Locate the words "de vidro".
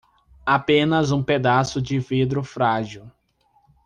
1.79-2.41